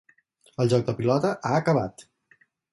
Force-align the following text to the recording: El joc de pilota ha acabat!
El 0.63 0.71
joc 0.71 0.87
de 0.87 0.95
pilota 1.03 1.35
ha 1.35 1.53
acabat! 1.61 2.07